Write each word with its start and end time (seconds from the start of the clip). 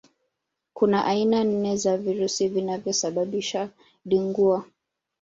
Kuna 0.73 1.05
aina 1.05 1.43
nne 1.43 1.75
za 1.77 1.97
virusi 1.97 2.47
vinavyosababisha 2.47 3.69
Dengua 4.05 4.63